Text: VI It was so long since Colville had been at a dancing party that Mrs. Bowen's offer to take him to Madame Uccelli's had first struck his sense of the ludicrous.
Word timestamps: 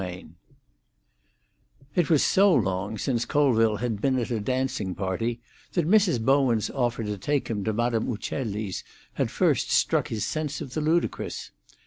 VI 0.01 0.25
It 1.93 2.09
was 2.09 2.23
so 2.23 2.51
long 2.51 2.97
since 2.97 3.23
Colville 3.23 3.75
had 3.75 4.01
been 4.01 4.17
at 4.17 4.31
a 4.31 4.39
dancing 4.39 4.95
party 4.95 5.41
that 5.73 5.87
Mrs. 5.87 6.19
Bowen's 6.19 6.71
offer 6.71 7.03
to 7.03 7.19
take 7.19 7.49
him 7.49 7.63
to 7.65 7.71
Madame 7.71 8.11
Uccelli's 8.11 8.83
had 9.13 9.29
first 9.29 9.69
struck 9.69 10.07
his 10.07 10.25
sense 10.25 10.59
of 10.59 10.73
the 10.73 10.81
ludicrous. 10.81 11.51